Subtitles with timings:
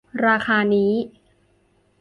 [0.25, 0.93] ราคานี้